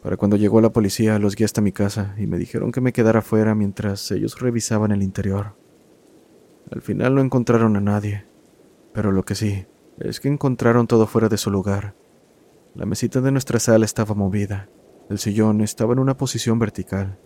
Para 0.03 0.17
cuando 0.17 0.37
llegó 0.37 0.61
la 0.61 0.73
policía 0.73 1.19
los 1.19 1.37
guié 1.37 1.45
hasta 1.45 1.61
mi 1.61 1.73
casa 1.73 2.15
y 2.19 2.27
me 2.27 2.39
dijeron 2.39 2.73
que 2.73 2.81
me 2.81 2.93
quedara 2.93 3.21
afuera 3.21 3.55
mientras 3.55 4.11
ellos 4.11 4.41
revisaban 4.41 4.93
el 4.93 5.03
interior. 5.03 5.55
Al 6.71 6.83
final 6.83 7.15
no 7.15 7.21
encontraron 7.21 7.77
a 7.77 7.81
nadie, 7.81 8.27
pero 8.93 9.13
lo 9.13 9.25
que 9.25 9.35
sí 9.35 9.67
es 9.99 10.21
que 10.21 10.29
encontraron 10.29 10.87
todo 10.87 11.07
fuera 11.07 11.29
de 11.29 11.37
su 11.37 11.51
lugar 11.51 11.95
la 12.75 12.87
mesita 12.87 13.21
de 13.21 13.33
nuestra 13.33 13.59
sala 13.59 13.85
estaba 13.85 14.15
movida. 14.15 14.69
El 15.09 15.19
sillón 15.19 15.61
estaba 15.61 15.93
en 15.93 15.99
una 15.99 16.17
posición 16.17 16.61
vertical. 16.61 17.19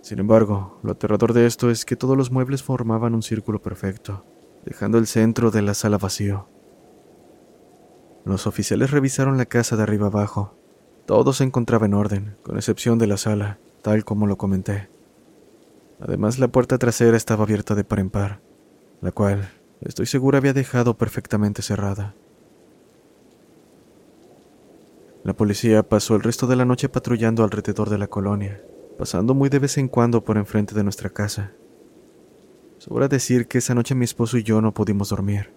Sin 0.00 0.20
embargo, 0.20 0.78
lo 0.84 0.92
aterrador 0.92 1.32
de 1.32 1.46
esto 1.46 1.70
es 1.70 1.84
que 1.84 1.96
todos 1.96 2.16
los 2.16 2.30
muebles 2.30 2.62
formaban 2.62 3.12
un 3.12 3.22
círculo 3.22 3.60
perfecto, 3.60 4.24
dejando 4.66 4.98
el 4.98 5.06
centro 5.06 5.50
de 5.50 5.62
la 5.62 5.74
sala 5.74 5.96
vacío. 5.96 6.48
Los 8.24 8.48
oficiales 8.48 8.90
revisaron 8.90 9.38
la 9.38 9.46
casa 9.46 9.76
de 9.76 9.84
arriba 9.84 10.08
abajo. 10.08 10.54
Todo 11.06 11.32
se 11.32 11.44
encontraba 11.44 11.86
en 11.86 11.94
orden, 11.94 12.36
con 12.42 12.56
excepción 12.56 12.98
de 12.98 13.06
la 13.06 13.16
sala, 13.16 13.58
tal 13.82 14.04
como 14.04 14.26
lo 14.26 14.36
comenté. 14.36 14.90
Además, 16.00 16.40
la 16.40 16.48
puerta 16.48 16.76
trasera 16.78 17.16
estaba 17.16 17.44
abierta 17.44 17.76
de 17.76 17.84
par 17.84 18.00
en 18.00 18.10
par, 18.10 18.40
la 19.00 19.12
cual 19.12 19.48
estoy 19.80 20.06
segura 20.06 20.38
había 20.38 20.52
dejado 20.52 20.98
perfectamente 20.98 21.62
cerrada. 21.62 22.14
La 25.22 25.34
policía 25.34 25.88
pasó 25.88 26.16
el 26.16 26.22
resto 26.22 26.48
de 26.48 26.56
la 26.56 26.64
noche 26.64 26.88
patrullando 26.88 27.44
alrededor 27.44 27.88
de 27.88 27.98
la 27.98 28.08
colonia, 28.08 28.60
pasando 28.98 29.32
muy 29.32 29.48
de 29.48 29.60
vez 29.60 29.78
en 29.78 29.86
cuando 29.86 30.24
por 30.24 30.36
enfrente 30.36 30.74
de 30.74 30.82
nuestra 30.82 31.10
casa. 31.10 31.52
Sobra 32.86 33.08
decir 33.08 33.48
que 33.48 33.58
esa 33.58 33.74
noche 33.74 33.94
mi 33.94 34.04
esposo 34.04 34.38
y 34.38 34.42
yo 34.42 34.60
no 34.60 34.72
pudimos 34.72 35.08
dormir. 35.08 35.52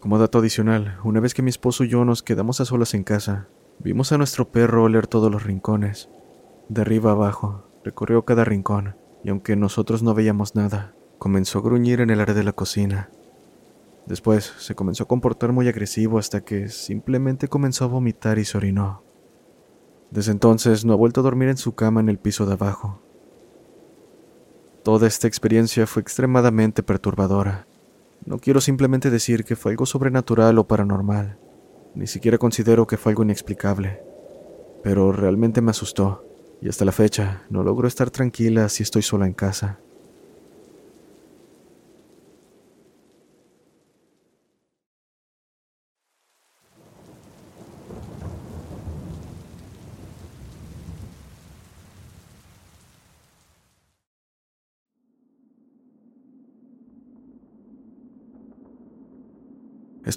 Como 0.00 0.18
dato 0.18 0.38
adicional, 0.38 0.98
una 1.02 1.20
vez 1.20 1.34
que 1.34 1.42
mi 1.42 1.50
esposo 1.50 1.84
y 1.84 1.88
yo 1.88 2.04
nos 2.04 2.22
quedamos 2.22 2.60
a 2.60 2.64
solas 2.64 2.94
en 2.94 3.02
casa, 3.02 3.48
vimos 3.80 4.12
a 4.12 4.18
nuestro 4.18 4.50
perro 4.50 4.84
oler 4.84 5.06
todos 5.06 5.32
los 5.32 5.42
rincones. 5.42 6.08
De 6.68 6.82
arriba 6.82 7.10
abajo, 7.10 7.64
recorrió 7.82 8.24
cada 8.24 8.44
rincón, 8.44 8.94
y 9.24 9.30
aunque 9.30 9.56
nosotros 9.56 10.02
no 10.02 10.14
veíamos 10.14 10.54
nada, 10.54 10.94
comenzó 11.18 11.58
a 11.58 11.62
gruñir 11.62 12.00
en 12.00 12.10
el 12.10 12.20
área 12.20 12.34
de 12.34 12.44
la 12.44 12.52
cocina, 12.52 13.10
Después 14.08 14.54
se 14.56 14.74
comenzó 14.74 15.04
a 15.04 15.06
comportar 15.06 15.52
muy 15.52 15.68
agresivo 15.68 16.18
hasta 16.18 16.40
que 16.40 16.70
simplemente 16.70 17.46
comenzó 17.46 17.84
a 17.84 17.88
vomitar 17.88 18.38
y 18.38 18.46
se 18.46 18.56
orinó. 18.56 19.02
Desde 20.10 20.32
entonces 20.32 20.86
no 20.86 20.94
ha 20.94 20.96
vuelto 20.96 21.20
a 21.20 21.24
dormir 21.24 21.50
en 21.50 21.58
su 21.58 21.74
cama 21.74 22.00
en 22.00 22.08
el 22.08 22.18
piso 22.18 22.46
de 22.46 22.54
abajo. 22.54 23.02
Toda 24.88 25.06
esta 25.06 25.28
experiencia 25.28 25.86
fue 25.86 26.00
extremadamente 26.00 26.82
perturbadora. 26.82 27.66
No 28.24 28.38
quiero 28.38 28.58
simplemente 28.62 29.10
decir 29.10 29.44
que 29.44 29.54
fue 29.54 29.72
algo 29.72 29.84
sobrenatural 29.84 30.56
o 30.56 30.66
paranormal. 30.66 31.36
Ni 31.94 32.06
siquiera 32.06 32.38
considero 32.38 32.86
que 32.86 32.96
fue 32.96 33.12
algo 33.12 33.22
inexplicable. 33.22 34.00
Pero 34.82 35.12
realmente 35.12 35.60
me 35.60 35.72
asustó, 35.72 36.24
y 36.62 36.70
hasta 36.70 36.86
la 36.86 36.92
fecha 36.92 37.42
no 37.50 37.62
logro 37.62 37.86
estar 37.86 38.08
tranquila 38.08 38.70
si 38.70 38.82
estoy 38.82 39.02
sola 39.02 39.26
en 39.26 39.34
casa. 39.34 39.78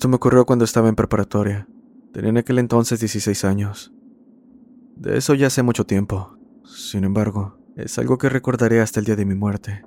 Esto 0.01 0.10
me 0.10 0.15
ocurrió 0.15 0.48
cuando 0.48 0.65
estaba 0.65 0.89
en 0.89 0.96
preparatoria. 0.96 1.67
Tenía 2.12 2.31
en 2.31 2.38
aquel 2.39 2.58
entonces 2.58 3.00
16 3.00 3.46
años. 3.46 3.93
De 4.96 5.15
eso 5.15 5.36
ya 5.36 5.46
hace 5.46 5.62
mucho 5.62 5.86
tiempo. 5.86 6.39
Sin 6.65 7.03
embargo, 7.03 7.60
es 7.75 8.00
algo 8.00 8.17
que 8.17 8.27
recordaré 8.27 8.81
hasta 8.81 9.00
el 9.00 9.05
día 9.05 9.15
de 9.15 9.25
mi 9.25 9.36
muerte. 9.36 9.86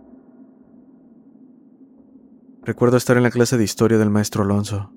Recuerdo 2.62 2.97
estar 2.97 3.16
en 3.16 3.25
la 3.25 3.33
clase 3.33 3.59
de 3.59 3.64
historia 3.64 3.99
del 3.99 4.11
maestro 4.11 4.44
Alonso. 4.44 4.92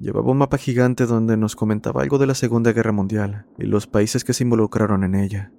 Llevaba 0.00 0.30
un 0.30 0.38
mapa 0.38 0.56
gigante 0.56 1.04
donde 1.04 1.36
nos 1.36 1.54
comentaba 1.54 2.00
algo 2.00 2.16
de 2.16 2.26
la 2.26 2.34
Segunda 2.34 2.72
Guerra 2.72 2.92
Mundial 2.92 3.44
y 3.58 3.66
los 3.66 3.86
países 3.86 4.24
que 4.24 4.32
se 4.32 4.44
involucraron 4.44 5.04
en 5.04 5.16
ella. 5.16 5.52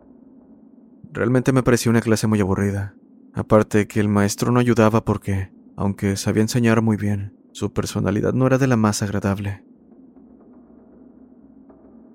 Realmente 1.14 1.54
me 1.54 1.62
pareció 1.62 1.92
una 1.92 2.02
clase 2.02 2.26
muy 2.26 2.40
aburrida. 2.40 2.96
Aparte 3.36 3.88
que 3.88 4.00
el 4.00 4.10
maestro 4.10 4.52
no 4.52 4.60
ayudaba 4.60 5.06
porque, 5.06 5.52
aunque 5.76 6.18
sabía 6.18 6.42
enseñar 6.42 6.82
muy 6.82 6.98
bien, 6.98 7.37
su 7.58 7.74
personalidad 7.74 8.34
no 8.34 8.46
era 8.46 8.60
de 8.60 8.68
la 8.68 8.78
más 8.78 9.02
agradable. 9.02 9.64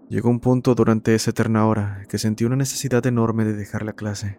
Llegó 0.08 0.30
un 0.30 0.38
punto 0.38 0.76
durante 0.76 1.16
esa 1.16 1.30
eterna 1.30 1.66
hora 1.66 2.04
que 2.08 2.18
sentí 2.18 2.44
una 2.44 2.54
necesidad 2.54 3.04
enorme 3.06 3.44
de 3.44 3.54
dejar 3.54 3.82
la 3.82 3.94
clase. 3.94 4.38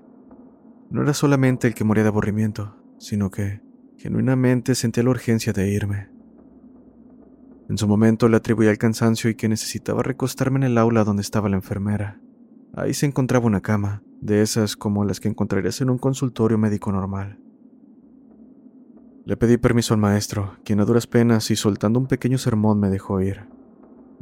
No 0.91 1.01
era 1.01 1.13
solamente 1.13 1.67
el 1.67 1.73
que 1.73 1.83
moría 1.83 2.03
de 2.03 2.07
aburrimiento, 2.07 2.77
sino 2.99 3.31
que, 3.31 3.59
genuinamente, 3.97 4.75
sentía 4.75 5.03
la 5.03 5.09
urgencia 5.09 5.51
de 5.51 5.73
irme. 5.73 6.09
En 7.67 7.77
su 7.77 7.85
momento 7.85 8.29
le 8.29 8.37
atribuí 8.37 8.69
al 8.69 8.77
cansancio 8.77 9.29
y 9.29 9.35
que 9.35 9.49
necesitaba 9.49 10.03
recostarme 10.03 10.59
en 10.59 10.63
el 10.63 10.77
aula 10.77 11.03
donde 11.03 11.21
estaba 11.21 11.49
la 11.49 11.57
enfermera. 11.57 12.21
Ahí 12.73 12.93
se 12.93 13.07
encontraba 13.07 13.45
una 13.45 13.59
cama, 13.59 14.03
de 14.21 14.41
esas 14.41 14.77
como 14.77 15.03
las 15.03 15.19
que 15.19 15.27
encontrarías 15.27 15.81
en 15.81 15.89
un 15.89 15.97
consultorio 15.97 16.57
médico 16.57 16.93
normal. 16.93 17.42
Le 19.25 19.37
pedí 19.37 19.57
permiso 19.57 19.93
al 19.93 20.01
maestro, 20.01 20.57
quien 20.65 20.81
a 20.81 20.85
duras 20.85 21.07
penas 21.07 21.49
y 21.49 21.55
soltando 21.55 21.97
un 21.97 22.07
pequeño 22.07 22.37
sermón 22.37 22.79
me 22.79 22.89
dejó 22.89 23.21
ir. 23.21 23.47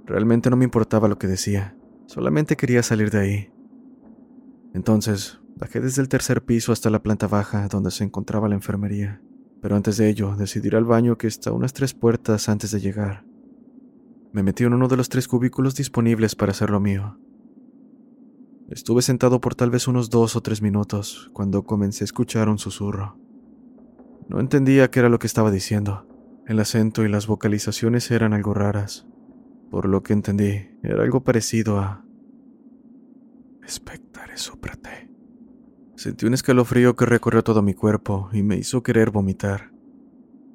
Realmente 0.05 0.49
no 0.51 0.57
me 0.57 0.65
importaba 0.65 1.07
lo 1.07 1.17
que 1.17 1.27
decía, 1.27 1.75
solamente 2.05 2.55
quería 2.55 2.83
salir 2.83 3.09
de 3.09 3.19
ahí. 3.19 3.51
Entonces, 4.73 5.39
bajé 5.55 5.79
desde 5.79 6.03
el 6.03 6.09
tercer 6.09 6.43
piso 6.43 6.71
hasta 6.71 6.91
la 6.91 7.01
planta 7.01 7.27
baja 7.27 7.67
donde 7.67 7.89
se 7.89 8.03
encontraba 8.03 8.47
la 8.47 8.55
enfermería, 8.55 9.21
pero 9.59 9.75
antes 9.75 9.97
de 9.97 10.07
ello 10.07 10.35
decidí 10.35 10.67
ir 10.67 10.75
al 10.75 10.85
baño 10.85 11.17
que 11.17 11.27
está 11.27 11.51
unas 11.51 11.73
tres 11.73 11.93
puertas 11.95 12.47
antes 12.47 12.69
de 12.71 12.79
llegar. 12.79 13.25
Me 14.33 14.43
metí 14.43 14.63
en 14.63 14.73
uno 14.73 14.87
de 14.87 14.97
los 14.97 15.09
tres 15.09 15.27
cubículos 15.27 15.75
disponibles 15.75 16.35
para 16.35 16.51
hacer 16.51 16.69
lo 16.69 16.79
mío. 16.79 17.17
Estuve 18.69 19.01
sentado 19.01 19.41
por 19.41 19.55
tal 19.55 19.71
vez 19.71 19.87
unos 19.87 20.09
dos 20.09 20.35
o 20.35 20.41
tres 20.41 20.61
minutos 20.61 21.29
cuando 21.33 21.63
comencé 21.63 22.03
a 22.03 22.05
escuchar 22.05 22.47
un 22.47 22.59
susurro. 22.59 23.17
No 24.31 24.39
entendía 24.39 24.89
qué 24.89 24.99
era 24.99 25.09
lo 25.09 25.19
que 25.19 25.27
estaba 25.27 25.51
diciendo. 25.51 26.07
El 26.47 26.61
acento 26.61 27.03
y 27.03 27.09
las 27.09 27.27
vocalizaciones 27.27 28.09
eran 28.11 28.31
algo 28.31 28.53
raras. 28.53 29.05
Por 29.69 29.89
lo 29.89 30.03
que 30.03 30.13
entendí, 30.13 30.69
era 30.83 31.03
algo 31.03 31.25
parecido 31.25 31.79
a... 31.79 32.05
Espectare 33.61 34.37
súprate. 34.37 35.09
Sentí 35.97 36.25
un 36.25 36.33
escalofrío 36.33 36.95
que 36.95 37.05
recorrió 37.05 37.43
todo 37.43 37.61
mi 37.61 37.73
cuerpo 37.73 38.29
y 38.31 38.41
me 38.41 38.55
hizo 38.55 38.83
querer 38.83 39.11
vomitar. 39.11 39.73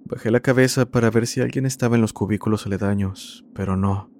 Bajé 0.06 0.30
la 0.30 0.40
cabeza 0.40 0.90
para 0.90 1.10
ver 1.10 1.26
si 1.26 1.42
alguien 1.42 1.66
estaba 1.66 1.96
en 1.96 2.00
los 2.00 2.14
cubículos 2.14 2.64
aledaños, 2.64 3.44
pero 3.54 3.76
no. 3.76 4.10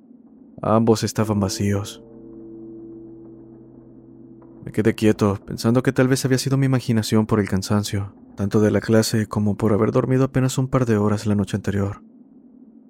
Ambos 0.61 1.03
estaban 1.03 1.41
vacíos. 1.41 2.05
Me 4.67 4.71
quedé 4.71 4.95
quieto, 4.95 5.41
pensando 5.47 5.83
que 5.83 5.93
tal 5.93 6.09
vez 6.09 6.27
había 6.27 6.37
sido 6.37 6.59
mi 6.59 6.67
imaginación 6.67 7.25
por 7.25 7.41
el 7.41 7.49
cansancio, 7.49 8.15
tanto 8.37 8.61
de 8.61 8.71
la 8.71 8.81
clase 8.81 9.27
como 9.27 9.57
por 9.57 9.73
haber 9.73 9.91
dormido 9.91 10.25
apenas 10.25 10.59
un 10.59 10.69
par 10.69 10.87
de 10.87 10.97
horas 10.97 11.27
la 11.27 11.35
noche 11.35 11.57
anterior. 11.57 12.03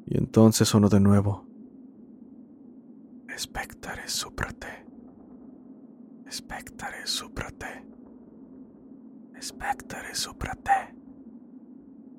Y 0.05 0.19
entonces 0.19 0.69
sonó 0.69 0.89
de 0.89 1.01
nuevo. 1.01 1.47
Espectare 3.35 4.09
súprate. 4.09 4.67
Espectare 6.27 7.07
súprate. 7.07 7.87
Espectare 9.35 10.15
súprate. 10.15 10.95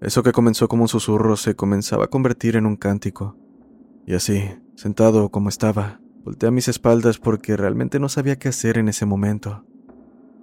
Eso 0.01 0.23
que 0.23 0.31
comenzó 0.31 0.67
como 0.67 0.83
un 0.83 0.87
susurro 0.87 1.37
se 1.37 1.55
comenzaba 1.55 2.05
a 2.05 2.09
convertir 2.09 2.55
en 2.55 2.65
un 2.65 2.75
cántico. 2.75 3.37
Y 4.05 4.13
así, 4.13 4.41
sentado 4.75 5.29
como 5.29 5.49
estaba, 5.49 5.99
Volté 6.27 6.45
a 6.45 6.51
mis 6.51 6.67
espaldas 6.67 7.19
porque 7.19 7.55
realmente 7.55 8.01
no 8.01 8.09
sabía 8.09 8.37
qué 8.37 8.49
hacer 8.49 8.77
en 8.77 8.89
ese 8.89 9.05
momento. 9.05 9.63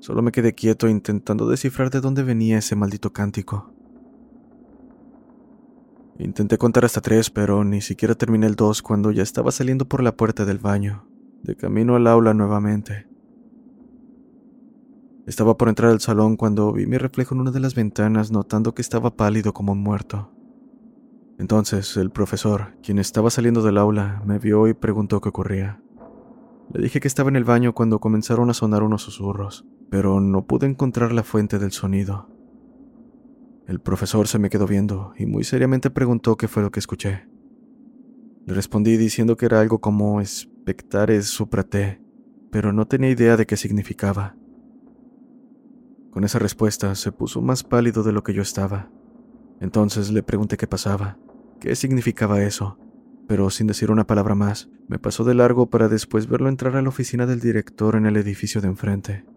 Solo 0.04 0.20
me 0.20 0.32
quedé 0.32 0.54
quieto 0.54 0.87
intentando 0.87 1.49
descifrar 1.49 1.88
de 1.88 2.02
dónde 2.02 2.23
venía 2.23 2.58
ese 2.58 2.76
maldito 2.76 3.14
cántico. 3.14 3.73
Intenté 6.18 6.58
contar 6.58 6.84
hasta 6.84 7.00
tres, 7.00 7.30
pero 7.30 7.64
ni 7.64 7.80
siquiera 7.80 8.14
terminé 8.14 8.46
el 8.46 8.54
dos 8.54 8.82
cuando 8.82 9.12
ya 9.12 9.23
estaba 9.23 9.50
saliendo 9.50 9.88
por 9.88 10.02
la 10.02 10.14
puerta 10.14 10.44
del 10.44 10.58
baño, 10.58 11.08
de 11.42 11.56
camino 11.56 11.96
al 11.96 12.06
aula 12.06 12.34
nuevamente. 12.34 13.06
Estaba 15.26 15.56
por 15.56 15.70
entrar 15.70 15.90
al 15.90 16.00
salón 16.00 16.37
cuando 16.37 16.70
vi 16.75 16.87
mi 16.87 16.99
reflejo 16.99 17.34
en 17.34 17.40
una 17.40 17.50
de 17.50 17.61
las 17.61 17.75
ventanas 17.75 18.30
notando 18.30 18.75
que 18.75 18.82
estaba 18.82 19.16
pálido 19.16 19.54
como 19.54 19.73
un 19.73 19.82
muerto. 19.82 20.30
Entonces 21.38 21.96
el 21.96 22.11
profesor, 22.11 22.76
quien 22.82 22.99
estaba 22.99 23.30
saliendo 23.30 23.62
del 23.62 23.78
aula, 23.78 24.23
me 24.26 24.38
vio 24.38 24.68
y 24.68 24.75
preguntó 24.75 25.23
qué 25.23 25.30
ocurría. 25.30 25.80
Le 26.75 26.82
dije 26.82 27.00
que 27.00 27.08
estaba 27.08 27.30
en 27.30 27.37
el 27.37 27.44
baño 27.44 27.75
cuando 27.75 28.00
comenzaron 28.00 28.50
a 28.50 28.54
sonar 28.54 28.82
unos 28.82 29.02
susurros, 29.02 29.66
pero 29.94 30.20
no 30.20 30.44
pude 30.44 30.66
encontrar 30.66 31.12
la 31.12 31.22
fuente 31.22 31.60
del 31.60 31.70
sonido. 31.70 32.28
El 33.68 33.78
profesor 33.78 34.26
se 34.26 34.40
me 34.40 34.50
quedó 34.50 34.66
viendo 34.66 35.12
y 35.16 35.24
muy 35.24 35.44
seriamente 35.44 35.88
preguntó 35.88 36.36
qué 36.36 36.48
fue 36.48 36.64
lo 36.64 36.72
que 36.72 36.80
escuché. 36.80 37.28
Le 38.44 38.54
respondí 38.54 38.96
diciendo 38.96 39.36
que 39.36 39.46
era 39.46 39.60
algo 39.60 39.80
como 39.80 40.20
espectares 40.20 41.26
suprate, 41.26 42.02
pero 42.50 42.72
no 42.72 42.88
tenía 42.88 43.08
idea 43.08 43.36
de 43.36 43.46
qué 43.46 43.56
significaba. 43.56 44.34
Con 46.10 46.24
esa 46.24 46.40
respuesta 46.40 46.96
se 46.96 47.12
puso 47.12 47.40
más 47.40 47.62
pálido 47.62 48.02
de 48.02 48.10
lo 48.10 48.24
que 48.24 48.34
yo 48.34 48.42
estaba. 48.42 48.90
Entonces 49.60 50.10
le 50.10 50.24
pregunté 50.24 50.56
qué 50.56 50.66
pasaba, 50.66 51.18
qué 51.60 51.76
significaba 51.76 52.42
eso, 52.42 52.80
pero 53.28 53.48
sin 53.48 53.68
decir 53.68 53.92
una 53.92 54.08
palabra 54.08 54.34
más, 54.34 54.68
me 54.88 54.98
pasó 54.98 55.22
de 55.22 55.34
largo 55.34 55.70
para 55.70 55.88
después 55.88 56.26
verlo 56.26 56.48
entrar 56.48 56.74
a 56.74 56.82
la 56.82 56.88
oficina 56.88 57.26
del 57.26 57.38
director 57.38 57.94
en 57.94 58.06
el 58.06 58.16
edificio 58.16 58.60
de 58.60 58.66
enfrente. 58.66 59.33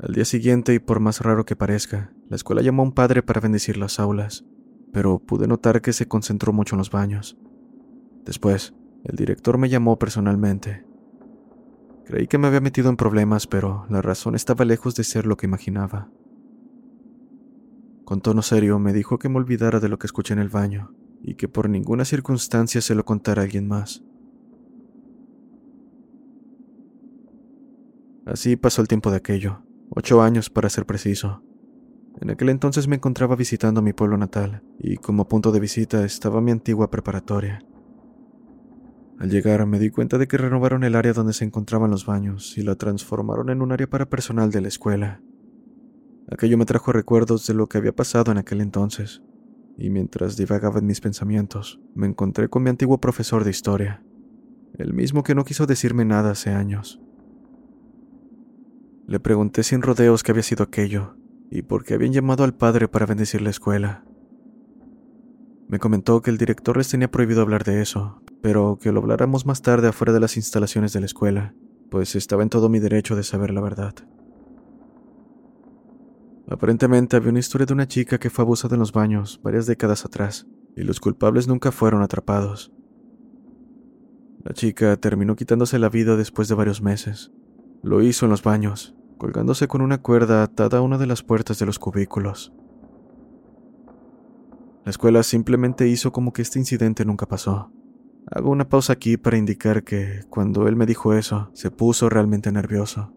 Al 0.00 0.14
día 0.14 0.24
siguiente, 0.24 0.74
y 0.74 0.78
por 0.78 1.00
más 1.00 1.20
raro 1.22 1.44
que 1.44 1.56
parezca, 1.56 2.12
la 2.28 2.36
escuela 2.36 2.62
llamó 2.62 2.82
a 2.82 2.86
un 2.86 2.92
padre 2.92 3.22
para 3.24 3.40
bendecir 3.40 3.76
las 3.76 3.98
aulas, 3.98 4.44
pero 4.92 5.18
pude 5.18 5.48
notar 5.48 5.82
que 5.82 5.92
se 5.92 6.06
concentró 6.06 6.52
mucho 6.52 6.76
en 6.76 6.78
los 6.78 6.92
baños. 6.92 7.36
Después, 8.24 8.74
el 9.02 9.16
director 9.16 9.58
me 9.58 9.68
llamó 9.68 9.98
personalmente. 9.98 10.84
Creí 12.04 12.28
que 12.28 12.38
me 12.38 12.46
había 12.46 12.60
metido 12.60 12.90
en 12.90 12.96
problemas, 12.96 13.48
pero 13.48 13.86
la 13.90 14.00
razón 14.00 14.36
estaba 14.36 14.64
lejos 14.64 14.94
de 14.94 15.02
ser 15.02 15.26
lo 15.26 15.36
que 15.36 15.46
imaginaba. 15.46 16.08
Con 18.04 18.20
tono 18.20 18.42
serio 18.42 18.78
me 18.78 18.92
dijo 18.92 19.18
que 19.18 19.28
me 19.28 19.36
olvidara 19.36 19.80
de 19.80 19.88
lo 19.88 19.98
que 19.98 20.06
escuché 20.06 20.32
en 20.32 20.38
el 20.38 20.48
baño 20.48 20.94
y 21.22 21.34
que 21.34 21.48
por 21.48 21.68
ninguna 21.68 22.04
circunstancia 22.04 22.80
se 22.80 22.94
lo 22.94 23.04
contara 23.04 23.42
a 23.42 23.44
alguien 23.44 23.66
más. 23.66 24.04
Así 28.24 28.56
pasó 28.56 28.80
el 28.80 28.88
tiempo 28.88 29.10
de 29.10 29.16
aquello, 29.16 29.62
ocho 29.90 30.22
años 30.22 30.50
para 30.50 30.68
ser 30.68 30.86
preciso. 30.86 31.42
En 32.20 32.30
aquel 32.30 32.48
entonces 32.48 32.88
me 32.88 32.96
encontraba 32.96 33.36
visitando 33.36 33.82
mi 33.82 33.92
pueblo 33.92 34.16
natal 34.16 34.62
y 34.78 34.96
como 34.96 35.28
punto 35.28 35.52
de 35.52 35.60
visita 35.60 36.04
estaba 36.04 36.40
mi 36.40 36.50
antigua 36.50 36.90
preparatoria. 36.90 37.60
Al 39.18 39.30
llegar 39.30 39.66
me 39.66 39.78
di 39.78 39.90
cuenta 39.90 40.18
de 40.18 40.28
que 40.28 40.36
renovaron 40.36 40.84
el 40.84 40.94
área 40.94 41.12
donde 41.12 41.32
se 41.32 41.44
encontraban 41.44 41.90
los 41.90 42.06
baños 42.06 42.56
y 42.56 42.62
la 42.62 42.76
transformaron 42.76 43.50
en 43.50 43.62
un 43.62 43.72
área 43.72 43.88
para 43.88 44.08
personal 44.08 44.50
de 44.50 44.60
la 44.60 44.68
escuela. 44.68 45.20
Aquello 46.30 46.58
me 46.58 46.66
trajo 46.66 46.92
recuerdos 46.92 47.46
de 47.46 47.54
lo 47.54 47.68
que 47.68 47.78
había 47.78 47.94
pasado 47.94 48.30
en 48.30 48.38
aquel 48.38 48.60
entonces, 48.60 49.22
y 49.76 49.90
mientras 49.90 50.36
divagaba 50.36 50.78
en 50.78 50.86
mis 50.86 51.00
pensamientos, 51.00 51.80
me 51.94 52.06
encontré 52.06 52.48
con 52.48 52.62
mi 52.62 52.70
antiguo 52.70 52.98
profesor 53.00 53.44
de 53.44 53.50
historia, 53.50 54.04
el 54.76 54.92
mismo 54.92 55.22
que 55.22 55.34
no 55.34 55.44
quiso 55.44 55.66
decirme 55.66 56.04
nada 56.04 56.32
hace 56.32 56.50
años. 56.50 57.00
Le 59.08 59.20
pregunté 59.20 59.62
sin 59.62 59.80
rodeos 59.80 60.22
qué 60.22 60.32
había 60.32 60.42
sido 60.42 60.64
aquello 60.64 61.16
y 61.50 61.62
por 61.62 61.82
qué 61.82 61.94
habían 61.94 62.12
llamado 62.12 62.44
al 62.44 62.54
padre 62.54 62.88
para 62.88 63.06
bendecir 63.06 63.40
la 63.40 63.48
escuela. 63.48 64.04
Me 65.66 65.78
comentó 65.78 66.20
que 66.20 66.28
el 66.28 66.36
director 66.36 66.76
les 66.76 66.90
tenía 66.90 67.10
prohibido 67.10 67.40
hablar 67.40 67.64
de 67.64 67.80
eso, 67.80 68.20
pero 68.42 68.78
que 68.78 68.92
lo 68.92 69.00
habláramos 69.00 69.46
más 69.46 69.62
tarde 69.62 69.88
afuera 69.88 70.12
de 70.12 70.20
las 70.20 70.36
instalaciones 70.36 70.92
de 70.92 71.00
la 71.00 71.06
escuela, 71.06 71.54
pues 71.90 72.16
estaba 72.16 72.42
en 72.42 72.50
todo 72.50 72.68
mi 72.68 72.80
derecho 72.80 73.16
de 73.16 73.22
saber 73.22 73.50
la 73.50 73.62
verdad. 73.62 73.94
Aparentemente 76.50 77.16
había 77.16 77.30
una 77.30 77.38
historia 77.38 77.64
de 77.64 77.72
una 77.72 77.88
chica 77.88 78.18
que 78.18 78.28
fue 78.28 78.42
abusada 78.42 78.74
en 78.74 78.80
los 78.80 78.92
baños 78.92 79.40
varias 79.42 79.64
décadas 79.64 80.04
atrás, 80.04 80.46
y 80.76 80.82
los 80.82 81.00
culpables 81.00 81.48
nunca 81.48 81.72
fueron 81.72 82.02
atrapados. 82.02 82.72
La 84.44 84.52
chica 84.52 84.98
terminó 84.98 85.34
quitándose 85.34 85.78
la 85.78 85.88
vida 85.88 86.14
después 86.14 86.48
de 86.48 86.54
varios 86.56 86.82
meses. 86.82 87.32
Lo 87.82 88.02
hizo 88.02 88.26
en 88.26 88.30
los 88.30 88.42
baños, 88.42 88.97
colgándose 89.18 89.68
con 89.68 89.82
una 89.82 89.98
cuerda 89.98 90.42
atada 90.42 90.78
a 90.78 90.80
una 90.82 90.96
de 90.96 91.06
las 91.06 91.22
puertas 91.22 91.58
de 91.58 91.66
los 91.66 91.78
cubículos. 91.78 92.52
La 94.84 94.90
escuela 94.90 95.22
simplemente 95.22 95.86
hizo 95.88 96.12
como 96.12 96.32
que 96.32 96.40
este 96.40 96.58
incidente 96.58 97.04
nunca 97.04 97.26
pasó. 97.26 97.70
Hago 98.30 98.50
una 98.50 98.68
pausa 98.68 98.94
aquí 98.94 99.16
para 99.18 99.36
indicar 99.36 99.84
que, 99.84 100.22
cuando 100.30 100.66
él 100.68 100.76
me 100.76 100.86
dijo 100.86 101.12
eso, 101.12 101.50
se 101.52 101.70
puso 101.70 102.08
realmente 102.08 102.50
nervioso. 102.52 103.12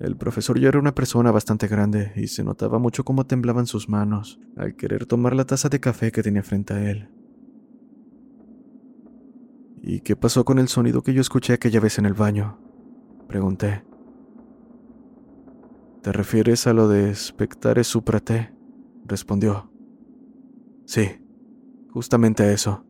El 0.00 0.16
profesor 0.16 0.60
ya 0.60 0.68
era 0.68 0.78
una 0.78 0.94
persona 0.94 1.30
bastante 1.30 1.68
grande 1.68 2.12
y 2.16 2.26
se 2.26 2.44
notaba 2.44 2.78
mucho 2.78 3.04
cómo 3.04 3.24
temblaban 3.24 3.66
sus 3.66 3.88
manos 3.88 4.38
al 4.56 4.76
querer 4.76 5.06
tomar 5.06 5.34
la 5.34 5.46
taza 5.46 5.70
de 5.70 5.80
café 5.80 6.12
que 6.12 6.22
tenía 6.22 6.42
frente 6.42 6.74
a 6.74 6.90
él. 6.90 7.08
¿Y 9.82 10.00
qué 10.00 10.16
pasó 10.16 10.44
con 10.44 10.58
el 10.58 10.68
sonido 10.68 11.02
que 11.02 11.14
yo 11.14 11.20
escuché 11.20 11.54
aquella 11.54 11.80
vez 11.80 11.98
en 11.98 12.06
el 12.06 12.12
baño? 12.12 12.58
Pregunté. 13.28 13.84
¿Te 16.06 16.12
refieres 16.12 16.68
a 16.68 16.72
lo 16.72 16.86
de 16.86 17.10
espectare 17.10 17.82
suprate? 17.82 18.54
Respondió. 19.06 19.72
Sí, 20.84 21.08
justamente 21.90 22.44
a 22.44 22.52
eso. 22.52 22.86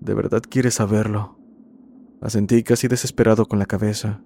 ¿De 0.00 0.14
verdad 0.14 0.42
quieres 0.42 0.74
saberlo? 0.74 1.38
Asentí 2.20 2.64
casi 2.64 2.88
desesperado 2.88 3.46
con 3.46 3.60
la 3.60 3.66
cabeza, 3.66 4.20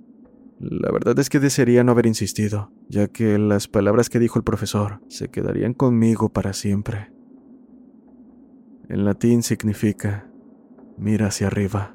la 0.58 0.90
verdad 0.90 1.18
es 1.18 1.28
que 1.28 1.38
desearía 1.38 1.84
no 1.84 1.92
haber 1.92 2.06
insistido, 2.06 2.72
ya 2.88 3.08
que 3.08 3.38
las 3.38 3.68
palabras 3.68 4.08
que 4.08 4.18
dijo 4.18 4.38
el 4.38 4.44
profesor 4.44 5.02
se 5.08 5.28
quedarían 5.28 5.74
conmigo 5.74 6.30
para 6.30 6.54
siempre. 6.54 7.12
En 8.88 9.04
latín 9.04 9.42
significa 9.42 10.30
mira 10.96 11.26
hacia 11.26 11.48
arriba. 11.48 11.94